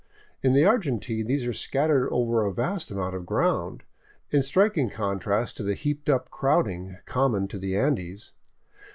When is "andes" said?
7.77-8.31